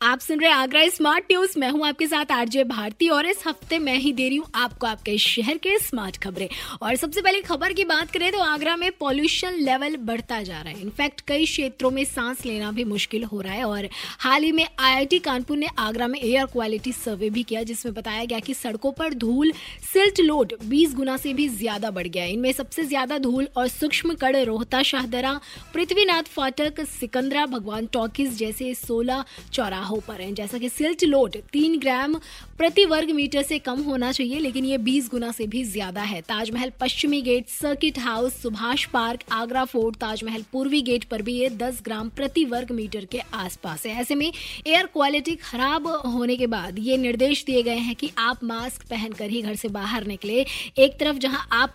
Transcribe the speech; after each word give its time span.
आप 0.00 0.20
सुन 0.20 0.40
रहे 0.40 0.50
आगरा 0.52 0.82
स्मार्ट 0.88 1.24
न्यूज़ 1.30 1.58
मैं 1.58 1.68
हूँ 1.70 1.86
आपके 1.86 2.06
साथ 2.06 2.32
आरजे 2.32 2.62
भारती 2.64 3.08
और 3.08 3.26
इस 3.26 3.42
हफ़्ते 3.46 3.78
मैं 3.78 3.96
ही 3.98 4.12
दे 4.12 4.28
रही 4.28 4.36
हूँ 4.36 4.46
आपको 4.54 4.86
आपके 4.86 5.16
शहर 5.18 5.56
के 5.58 5.78
स्मार्ट 5.78 6.16
खबरें। 6.22 6.48
और 6.82 6.96
सबसे 6.96 7.20
पहले 7.20 7.40
खबर 7.42 7.72
की 7.72 7.84
बात 7.84 8.10
करें 8.10 8.30
तो 8.32 8.38
आगरा 8.40 8.76
में 8.76 8.90
पॉल्यूशन 9.00 9.54
लेवल 9.60 9.96
बढ़ता 10.02 10.40
जा 10.42 10.60
रहा 10.60 10.72
है। 10.72 10.80
इनफैक्ट 10.80 11.20
कई 11.28 11.44
क्षेत्रों 11.44 11.90
में 11.90 12.04
सांस 12.04 12.44
लेना 12.46 12.70
भी 12.72 12.84
मुश्किल 12.84 13.24
हो 13.24 13.40
रहा 13.40 13.52
है 13.52 13.64
और 13.64 13.88
हाल 14.20 14.42
ही 14.42 14.52
में 14.52 14.64
आईआईटी 14.64 15.18
कानपुर 15.18 15.56
ने 15.56 15.68
आगरा 15.78 16.06
में 16.06 16.18
एयर 16.20 16.46
क्वालिटी 16.46 16.92
सर्वे 16.92 17.30
भी 17.30 17.42
किया, 17.42 17.62
जिसमें 17.62 17.94
बताया 17.94 18.24
गया 18.24 18.38
कि 18.40 18.54
सड़कों 18.54 18.92
पर 18.92 19.14
धूल 19.16 19.52
सिल्ट 19.92 20.20
लोड 20.20 20.54
बीस 20.64 20.94
गुना 20.96 21.16
से 21.16 21.34
भी 21.34 21.48
ज़्यादा 21.48 21.90
बढ़ 21.90 22.06
गया 22.08 22.24
इनमें 22.26 22.50
सबसे 22.52 22.84
ज़्यादा 22.84 23.18
धूल 23.18 23.48
और 23.56 23.68
सूक्ष्म 23.70 24.14
कड़ 24.16 24.36
रोहता 24.36 24.82
शाहदरा 24.84 25.38
पृथ्वीनाथ, 25.74 26.22
फाटक, 26.30 26.80
सिकंदरा, 26.90 27.46
भगवान 27.48 27.86
टॉकीज 27.92 28.38
जैसे 28.38 28.72
सोलह 28.76 29.24
चौराहों 29.52 29.86
पर 29.98 30.20
हैं। 30.20 30.32
जैसा 30.34 30.58
कि 30.58 30.68
सिल्ट 30.68 31.04
लोड 31.04 31.36
तीन 31.52 31.78
ग्राम 31.78 32.14
प्रति 32.58 32.84
वर्ग 32.86 33.10
मीटर 33.10 33.42
से 33.42 33.58
कम 33.60 33.80
होना 33.82 34.10
चाहिए, 34.12 34.38
लेकिन 34.38 34.64
ये 34.64 34.78
20 34.80 35.08
गुना 35.10 35.30
से 35.32 35.46
भी 35.46 35.62
ज़्यादा 35.64 36.02
है। 36.02 36.20
ताजमहल 36.22 36.72
पश्चिमी 36.80 37.20
gate, 37.22 37.48
circuit 37.50 37.98
house, 37.98 38.40
Subhash 38.42 38.84
park, 38.86 39.20
Agra 39.32 39.64
fort, 39.64 39.96
Taj Mahal 39.96 40.44
पूर्वी 40.52 40.80
गेट 40.82 41.04
पर 41.04 41.22
भी 41.22 41.34
ये 41.34 41.50
10 41.52 41.80
ग्राम 41.84 42.08
प्रति 42.10 42.44
वर्ग 42.46 42.70
मीटर 42.72 43.04
के 43.04 43.18
आसपास 43.34 43.86
है। 43.86 43.92
ऐसे 44.00 44.14
में 44.14 44.26
एयर 44.26 44.86
क्वालिटी 44.86 45.34
खराब 45.36 45.86
होने 45.88 46.36
के 46.36 46.46
बाद 46.48 46.78
ये 46.78 46.96
निर्देश 46.96 47.44
दिए 47.44 47.62
गए 47.62 47.76
हैं 47.78 47.94
कि 47.94 48.10
आप 48.18 48.44
मास्क 48.44 48.86
पहनकर 48.90 49.30
ही 49.30 49.42
घर 49.42 49.54
से 49.54 49.68
बाहर 49.70 50.06
निकले। 50.06 50.44
एक 50.78 50.98
तरफ़ 51.00 51.18
जहाँ 51.18 51.46
आप 51.52 51.74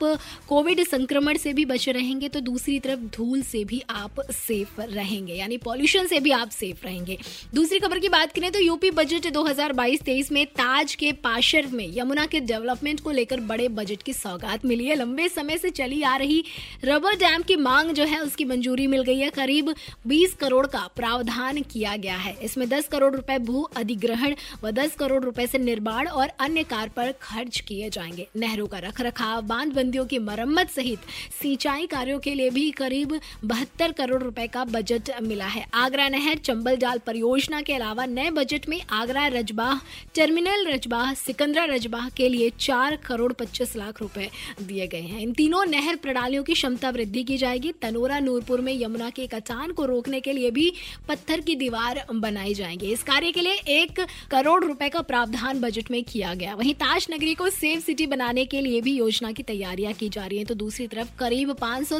कोविड 0.49 0.83
संक्रमण 0.85 1.37
से 1.37 1.53
भी 1.53 1.65
बचे 1.65 1.91
रहेंगे 1.91 2.29
तो 2.29 2.39
दूसरी 2.41 2.79
तरफ़ 2.79 2.99
धूल 3.15 3.41
से 3.43 3.63
भी 3.65 3.81
आप 3.91 4.21
सेफ़ 4.31 4.81
रहेंगे, 4.81 5.33
यानी 5.33 5.57
पॉल्यूशन 5.59 6.07
से 6.07 6.19
भी 6.19 6.31
आप 6.33 6.49
सेफ़ 6.51 6.85
रहेंगे। 6.85 7.17
दूसरी 7.53 7.79
खबर 7.79 7.99
की 8.03 8.09
बात 8.09 8.31
करें 8.31 8.51
तो 8.51 8.59
यूपी 8.59 8.89
बजट 8.91 9.27
2022-23 9.31 10.31
में 10.31 10.45
ताज 10.45 10.93
के 10.95 11.11
पाशर 11.11 11.67
में 11.67 11.85
यमुना 11.97 12.25
के 12.25 12.39
डेवलपमेंट 12.39 12.99
को 12.99 13.11
लेकर 13.11 13.39
बड़े 13.39 13.67
बजट 13.67 14.01
की 14.03 14.13
सौगात 14.13 14.65
मिली 14.65 14.85
है। 14.85 14.95
लंबे 14.95 15.27
समय 15.29 15.57
से 15.57 15.69
चली 15.69 16.01
आ 16.01 16.15
रही 16.15 16.43
रबर 16.85 17.15
डैम 17.15 17.41
की 17.41 17.55
मांग 17.55 17.91
जो 17.91 18.03
है, 18.03 18.19
उसकी 18.19 18.45
मंजूरी 18.45 18.87
मिल 18.87 19.03
गई 19.03 19.19
है। 19.19 19.29
करीब 19.29 19.73
20 20.07 20.33
करोड़ 20.33 20.65
का 20.67 20.79
प्रावधान 20.95 21.61
किया 21.61 21.95
गया 21.97 22.15
है। 22.15 22.35
इसमें 22.41 22.67
10 22.69 22.87
करोड़ 22.87 23.13
रुपए 23.15 23.37
भू 23.37 23.61
अधिग्रहण 23.61 24.35
व 24.63 24.71
10 24.71 24.95
करोड़ 24.95 25.23
रुपए 25.23 25.47
से 25.47 25.57
निर्माण 25.57 26.07
और 26.07 26.27
अन्य 26.39 26.63
कार्य 26.63 26.91
पर 26.95 27.11
खर्च 27.21 27.59
किए 27.59 27.89
जाएँगे। 27.89 28.27
नहरों 28.35 28.67
का 28.67 28.79
रखरखाव, 28.79 29.41
बांधबंदियों 29.41 30.05
की 30.05 30.19
मरम्मत 30.19 30.69
सहित 30.69 30.99
सिंचाई 31.41 31.87
कार्यों 31.87 32.19
के 32.19 32.35
लिए 32.35 32.49
भी 32.49 32.69
करीब 32.71 33.19
बहत्तर 33.45 33.91
करोड़ 33.91 34.21
रुपए 34.23 34.47
का 34.47 34.65
बजट 34.65 35.15
मिला 35.23 35.47
है। 35.47 35.65
आगरा 35.73 36.09
नहर 36.09 36.37
चंबल 36.43 36.77
जाल 36.77 36.99
परियोजना 36.99 37.61
के 37.61 37.73
अलावा 37.73 37.91
नए 38.01 38.29
बजट 38.29 38.69
में 38.69 38.81
आगरा 38.89 39.27
रजबाह, 39.27 39.79
टर्मिनल 40.15 40.67
रजबाह, 40.67 41.13
सिकंदरा 41.13 41.65
रजबाह 41.65 42.09
के 42.09 42.29
लिए 42.29 42.49
चार 42.59 42.95
करोड़ 42.95 43.33
पच्चीस 43.33 43.75
लाख 43.75 44.01
रुपए 44.01 44.29
दिए 44.61 44.87
गए 44.87 45.01
हैं। 45.01 45.19
इन 45.19 45.33
तीनों 45.33 45.65
नहर 45.65 45.95
प्रणालियों 45.95 46.43
की 46.43 46.53
क्षमता 46.53 46.89
वृद्धि 46.89 47.23
की 47.23 47.37
जाएगी। 47.37 47.71
तनोरा, 47.71 48.19
नूरपुर 48.19 48.61
में 48.61 48.81
यमुना 48.81 49.09
के 49.09 49.27
कटान 49.27 49.71
को 49.71 49.85
रोकने 49.85 50.19
के 50.19 50.33
लिए 50.33 50.51
भी 50.51 50.73
पत्थर 51.07 51.39
की 51.39 51.55
दीवार 51.55 52.05
बनाई 52.13 52.53
जाएगी। 52.53 52.91
इस 52.91 53.03
कार्य 53.03 53.31
के 53.31 53.41
लिए 53.41 53.53
एक 53.53 54.05
करोड़ 54.31 54.65
रुपए 54.65 54.89
का 54.89 55.01
प्रावधान 55.01 55.61
बजट 55.61 55.91
में 55.91 56.03
किया 56.03 56.33
गया। 56.33 56.55
वहीं 56.55 56.73
ताज 56.73 57.07
नगरी 57.11 57.33
को 57.33 57.49
सेफ़ 57.49 57.83
सिटी 57.83 58.07
बनाने 58.07 58.45
के 58.45 58.61
लिए 58.61 58.81
भी 58.81 58.95
योजना 58.95 59.31
की 59.31 59.43
तैयारियाँ 59.43 59.93
की 59.93 60.09
जा 60.09 60.25
रही 60.25 60.37
है। 60.37 60.45
तो 60.45 60.53
दूसरी 60.53 60.87
तरफ़ 60.87 61.17
करीब 61.19 61.53
पाँच 61.53 61.93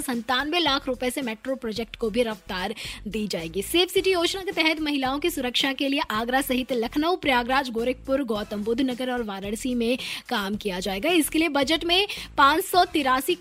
लाख 0.55 0.88
रुपए 0.88 1.09
से 1.09 1.22
मेट्रो 1.22 1.55
प्रोजेक्ट 1.55 1.96
को 1.96 2.09
भी 2.09 2.23
रफ्तार 2.23 2.75
दी 3.07 3.28
जाएगी। 3.28 3.62
सेफ़ 3.62 3.91
सिटी 3.91 4.12
योजना 4.12 4.41
के 4.41 4.51
तहत 4.51 4.81
महिलाओं 4.81 5.19
की 5.19 5.29
सुरक्षा 5.29 5.73
के 5.73 5.82
लिए 5.89 6.01
आगरा 6.11 6.41
सहित 6.41 6.71
लखनऊ, 6.73 7.16
प्रयागराज, 7.17 7.69
गोरखपुर, 7.69 8.23
गौतम 8.23 8.63
बुद्ध 8.63 8.79
नगर 8.81 9.11
और 9.11 9.23
वाराणसी 9.23 9.73
में 9.75 9.97
काम 10.29 10.55
किया 10.55 10.79
जाएगा। 10.79 11.09
इसके 11.13 11.39
लिए 11.39 11.49
बजट 11.51 11.85
में 11.85 12.07
पाँच 12.38 12.71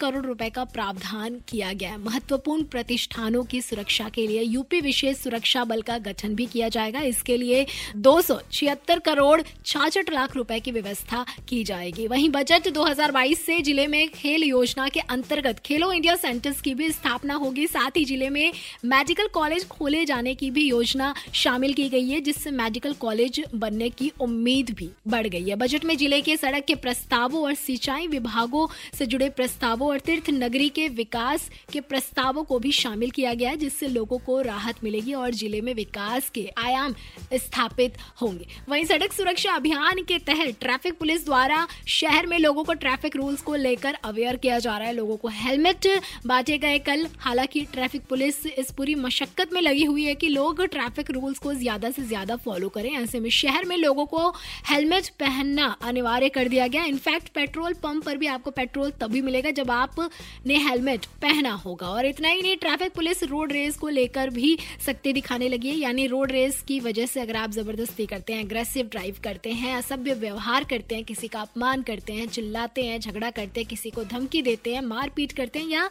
करोड़ 0.00 0.24
रुपए 0.24 0.48
का 0.50 0.64
प्रावधान 0.66 1.38
किया 1.48 1.72
गया 1.72 1.90
है। 1.90 1.98
महत्वपूर्ण 2.00 2.64
प्रतिष्ठानों 2.64 3.42
की 3.44 3.60
सुरक्षा 3.62 4.08
के 4.08 4.26
लिए 4.26 4.42
यूपी 4.42 4.80
विशेष 4.80 5.16
सुरक्षा 5.18 5.64
बल 5.64 5.82
का 5.82 5.98
गठन 6.00 6.34
भी 6.34 6.46
किया 6.46 6.68
जाएगा। 6.68 7.00
इसके 7.02 7.36
लिए 7.36 7.66
दो 7.98 8.20
सौ 8.20 8.38
छिहत्तर 8.52 8.98
करोड़ 9.00 9.40
छाछठ 9.42 10.12
लाख 10.12 10.36
रुपए 10.36 10.58
की 10.60 10.70
व्यवस्था 10.70 11.24
की 11.48 11.62
जाएगी। 11.64 12.06
वहीं 12.06 12.28
बजट 12.30 12.68
2022 12.70 13.44
से 13.46 13.60
ज़िले 13.60 13.86
में 13.86 14.08
खेल 14.10 14.44
योजना 14.44 14.88
के 14.88 15.00
अंतर्गत 15.00 15.58
खेलो 15.58 15.90
इंडिया 15.92 16.14
सेंटर्स 16.16 16.60
की 16.60 16.74
भी 16.74 16.90
स्थापना 16.90 17.34
होगी। 17.34 17.66
साथ 17.66 17.96
ही 17.96 18.04
ज़िले 18.04 18.28
में 18.30 18.52
मेडिकल 18.86 19.26
कॉलेज 19.34 19.66
खोले 19.68 20.04
जाने 20.04 20.34
की 20.34 20.50
भी 20.50 20.68
योजना 20.68 21.14
शामिल 21.34 21.72
की 21.72 21.88
गई 21.88 22.08
है 22.08 22.20
जिससे 22.32 22.50
मेडिकल 22.52 22.92
कॉलेज 22.92 23.40
बनने 23.54 23.88
की 23.90 24.10
उम्मीद 24.20 24.70
भी 24.70 24.88
बढ़ 25.08 25.26
गई 25.26 25.48
है। 25.48 25.56
बजट 25.56 25.84
में 25.84 25.96
ज़िले 25.96 26.20
के 26.22 26.36
सड़क 26.36 26.64
के 26.64 26.74
प्रस्तावों 26.76 27.42
और 27.44 27.54
सिंचाई 27.54 28.06
विभागों 28.08 28.66
से 28.98 29.06
जुड़े 29.06 29.28
प्रस्तावों 29.30 29.88
और 29.88 30.00
तीर्थ 30.00 30.30
नगरी 30.32 30.68
के 30.68 30.88
विकास 30.90 31.48
के 31.72 31.80
प्रस्तावों 31.82 32.44
को 32.44 32.58
भी 32.58 32.72
शामिल 32.72 33.10
किया 33.10 33.34
गया 33.34 33.50
है, 33.50 33.56
जिससे 33.56 33.88
लोगों 33.88 34.18
को 34.18 34.40
राहत 34.42 34.82
मिलेगी 34.84 35.14
और 35.14 35.30
ज़िले 35.32 35.60
में 35.60 35.72
विकास 35.74 36.30
के 36.30 36.48
आयाम 36.58 36.94
स्थापित 37.34 37.98
होंगे। 38.22 38.46
वहीं 38.68 38.84
सड़क 38.84 39.12
सुरक्षा 39.12 39.52
अभियान 39.52 40.02
के 40.08 40.18
तहत 40.26 40.56
ट्रैफ़िक 40.60 40.98
पुलिस 40.98 41.24
द्वारा 41.24 41.66
शहर 41.90 42.26
में 42.26 42.38
लोगों 42.38 42.64
को 42.64 42.74
ट्रैफ़िक 42.76 43.16
रूल्स 43.16 43.42
को 43.42 43.54
लेकर 43.56 43.98
अवेयर 44.04 44.36
किया 44.36 44.58
जा 44.58 44.76
रहा 44.78 44.88
है। 44.88 44.94
लोगों 44.94 45.16
को 45.16 45.28
हेलमेट 45.34 45.86
बांटे 46.26 46.58
गए 46.58 46.78
कल। 46.80 47.06
हालाँकि 47.18 47.64
ट्रैफ़िक 47.72 48.02
पुलिस 48.08 48.44
इस 48.48 48.70
पूरी 48.72 48.94
मशक्कत 48.96 49.52
में 49.52 49.60
लगी 49.60 49.84
हुई 49.84 50.04
है 50.04 50.14
कि 50.14 50.28
लोग 50.30 50.64
ट्रैफ़िक 50.64 51.10
रूल्स 51.10 51.38
को 51.38 51.54
ज़्यादा 51.54 51.90
से 51.90 52.02
ज़्यादा 52.02 52.20
फॉलो 52.36 52.68
करें। 52.68 52.90
ऐसे 52.92 53.20
में 53.20 53.28
शहर 53.30 53.64
में 53.64 53.76
लोगों 53.76 54.06
को 54.06 54.28
हेलमेट 54.70 55.08
पहनना 55.20 55.66
अनिवार्य 55.82 56.28
कर 56.28 56.48
दिया 56.48 56.66
गया। 56.66 56.84
इनफैक्ट 56.84 57.28
पेट्रोल 57.28 57.74
पंप 57.74 58.04
पर 58.04 58.16
भी 58.16 58.26
आपको 58.26 58.50
पेट्रोल 58.50 58.90
तभी 58.90 59.22
मिलेगा 59.22 59.50
जब 59.50 59.70
आपने 59.70 60.56
हेलमेट 60.58 61.06
पहना 61.22 61.52
होगा। 61.54 61.88
और 61.88 62.06
इतना 62.06 62.28
ही 62.28 62.42
नहीं 62.42 62.56
ट्रैफ़िक 62.56 62.92
पुलिस 62.92 63.22
रोड 63.24 63.52
रेस 63.52 63.76
को 63.76 63.88
लेकर 63.88 64.30
भी 64.30 64.56
सख्ती 64.86 65.12
दिखाने 65.12 65.48
लगी 65.48 65.68
है। 65.68 65.76
यानी 65.76 66.06
रोड 66.06 66.32
रेस 66.32 66.60
की 66.62 66.78
वजह 66.80 67.06
से 67.06 67.20
अगर 67.20 67.36
आप 67.36 67.50
ज़बरदस्ती 67.50 68.06
करते 68.06 68.32
हैं 68.32 68.44
अग्रेसिव 68.44 68.86
ड्राइव 68.86 69.16
करते 69.24 69.50
हैं, 69.52 69.76
असभ्य 69.76 70.14
व्यवहार 70.14 70.64
करते 70.64 70.94
हैं, 70.94 71.04
किसी 71.04 71.28
का 71.28 71.40
अपमान 71.40 71.82
करते 71.82 72.12
हैं, 72.12 72.26
चिल्लाते 72.28 72.84
हैं, 72.84 72.98
झगड़ा 73.00 73.30
करते 73.30 73.60
हैं, 73.60 73.68
किसी 73.68 73.90
को 73.90 74.04
धमकी 74.04 74.42
देते 74.42 74.74
हैं, 74.74 74.80
मारपीट 74.82 75.32
करते 75.32 75.58
हैं 75.58 75.68
या 75.68 75.88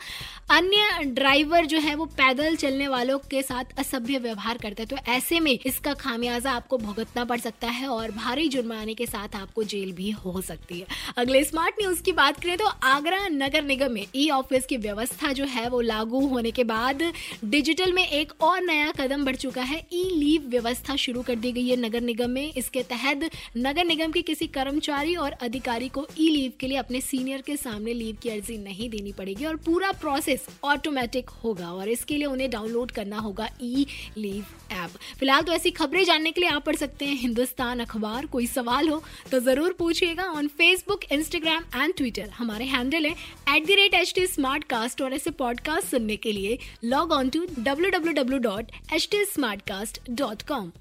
अन्य 0.51 1.03
ड्राइवर 1.05 1.65
जो 1.65 1.79
है, 1.79 1.95
वो 1.95 2.05
पैदल 2.17 2.55
चलने 2.55 2.87
वालों 2.87 3.17
के 3.31 3.41
साथ 3.41 3.79
असभ्य 3.79 4.17
व्यवहार 4.19 4.57
करते 4.57 4.83
हैं 4.83 4.89
तो 4.89 5.11
ऐसे 5.11 5.39
में 5.39 5.51
इसका 5.51 5.93
खामियाजा 6.11 6.51
आपको 6.51 6.77
भुगतना 6.77 7.23
पड़ 7.25 7.39
सकता 7.39 7.67
है 7.67 7.87
और 7.87 8.11
भारी 8.11 8.47
जुर्माने 8.49 8.93
के 8.93 9.05
साथ 9.05 9.35
आपको 9.35 9.63
जेल 9.63 9.91
भी 9.91 10.09
हो 10.13 10.41
सकती 10.41 10.79
है। 10.79 10.85
अगले 11.17 11.43
स्मार्ट 11.43 11.75
न्यूज़ 11.81 12.01
की 12.03 12.11
बात 12.11 12.39
करें 12.41 12.57
तो 12.57 12.65
आगरा 12.85 13.19
नगर 13.27 13.63
निगम 13.63 13.91
में 13.91 14.05
ई 14.15 14.27
ऑफ़िस 14.29 14.65
की 14.65 14.77
व्यवस्था 14.77 15.31
जो 15.33 15.45
है 15.45 15.67
वो 15.69 15.79
लागू 15.81 16.19
होने 16.27 16.51
के 16.51 16.63
बाद 16.63 17.03
डिजिटल 17.45 17.93
में 17.93 18.03
एक 18.03 18.33
और 18.41 18.61
नया 18.61 18.91
कदम 18.91 19.23
बढ़ 19.25 19.35
चुका 19.35 19.61
है। 19.61 19.77
ई 19.93 20.03
लीव 20.15 20.49
व्यवस्था 20.49 20.95
शुरू 20.95 21.21
कर 21.21 21.35
दी 21.35 21.51
गई 21.51 21.67
है 21.67 21.75
नगर 21.77 22.01
निगम 22.01 22.29
में। 22.29 22.53
इसके 22.53 22.83
तहत 22.83 23.29
नगर 23.57 23.85
निगम 23.85 24.11
के 24.11 24.21
किसी 24.21 24.47
कर्मचारी 24.49 25.15
और 25.17 25.31
अधिकारी 25.41 25.89
को 25.89 26.05
ई 26.19 26.29
लीव 26.29 26.51
के 26.59 26.67
लिए 26.67 26.77
अपने 26.77 27.01
सीनियर 27.01 27.41
के 27.41 27.57
सामने 27.57 27.93
लीव 27.93 28.17
की 28.23 28.29
अर्जी 28.29 28.57
नहीं 28.57 28.89
देनी 28.89 29.11
पड़ेगी 29.13 29.45
और 29.45 29.55
पूरा 29.65 29.91
प्रोसेस 30.01 30.47
ऑटोमेटिक 30.65 31.29
होगा 31.43 31.71
और 31.71 31.89
इसके 31.89 32.17
लिए 32.17 32.27
उन्हें 32.27 32.49
डाउनलोड 32.51 32.91
करना 32.91 33.19
होगा 33.19 33.49
ई 33.61 33.85
लीव 34.17 34.45
ऐप। 34.73 34.89
फ़िलहाल 35.19 35.41
तो 35.41 35.51
ऐसी 35.53 35.71
खबरें 35.71 36.00
जानने 36.05 36.31
के 36.31 36.41
लिए 36.41 36.49
आप 36.49 36.63
पढ़ 36.65 36.75
सकते 36.75 37.05
हैं 37.05 37.15
हिंदुस्तान 37.17 37.79
अखबार। 37.79 38.25
कोई 38.31 38.47
सवाल 38.47 38.89
हो 38.89 39.01
तो 39.31 39.39
ज़रूर 39.39 39.75
पूछिएगा 39.79 40.23
on 40.31 40.47
Facebook 40.57 41.03
Instagram 41.11 41.63
and 41.75 41.93
Twitter 41.97 42.29
हमारे 42.37 42.65
हैंडल 42.65 43.05
है 43.05 43.11
at 43.55 43.69
rate 43.69 43.93
H 43.93 44.13
T 44.15 44.25
smart 44.27 44.63
cast 44.69 45.01
और 45.01 45.13
ऐसे 45.13 45.29
पॉडकास्ट 45.39 45.87
सुनने 45.91 46.15
के 46.17 46.31
लिए 46.31 46.57
log 46.83 47.11
on 47.11 47.29
to 47.29 47.45
W 47.59 47.89
W 47.89 48.13
W 48.13 48.39
dot 48.39 48.71
H 48.93 49.07
T 49.11 49.23
smart 49.25 49.61
cast 49.67 49.99
dot 50.11 50.41
com. 50.51 50.71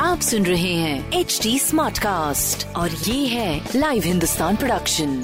आप 0.00 0.20
सुन 0.20 0.46
रहे 0.46 0.72
हैं 0.72 1.12
एच 1.12 1.38
डी 1.42 1.58
स्मार्ट 1.58 1.98
कास्ट 1.98 2.66
और 2.76 2.90
ये 2.90 3.26
है 3.26 3.70
लाइव 3.76 4.02
हिंदुस्तान 4.04 4.56
प्रोडक्शन 4.56 5.16